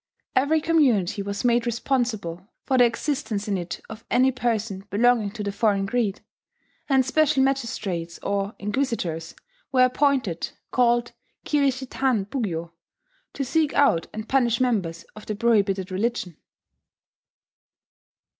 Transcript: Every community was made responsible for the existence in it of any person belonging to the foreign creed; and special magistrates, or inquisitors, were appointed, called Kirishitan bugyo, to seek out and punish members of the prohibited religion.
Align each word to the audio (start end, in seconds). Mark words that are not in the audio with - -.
Every 0.35 0.61
community 0.61 1.21
was 1.21 1.45
made 1.45 1.67
responsible 1.67 2.47
for 2.63 2.79
the 2.79 2.85
existence 2.85 3.47
in 3.47 3.55
it 3.55 3.81
of 3.87 4.03
any 4.09 4.31
person 4.31 4.83
belonging 4.89 5.29
to 5.33 5.43
the 5.43 5.51
foreign 5.51 5.85
creed; 5.85 6.21
and 6.89 7.05
special 7.05 7.43
magistrates, 7.43 8.17
or 8.23 8.55
inquisitors, 8.57 9.35
were 9.71 9.85
appointed, 9.85 10.49
called 10.71 11.11
Kirishitan 11.45 12.25
bugyo, 12.31 12.71
to 13.33 13.45
seek 13.45 13.75
out 13.75 14.07
and 14.11 14.27
punish 14.27 14.59
members 14.59 15.05
of 15.15 15.27
the 15.27 15.35
prohibited 15.35 15.91
religion. 15.91 16.35